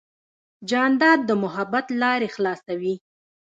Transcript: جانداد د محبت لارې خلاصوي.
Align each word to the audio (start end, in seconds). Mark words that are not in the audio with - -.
جانداد 0.69 1.19
د 1.25 1.31
محبت 1.43 1.85
لارې 2.01 2.27
خلاصوي. 2.35 2.95